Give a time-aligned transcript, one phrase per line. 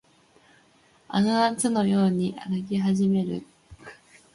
[1.09, 3.45] あの夏のように歩き始める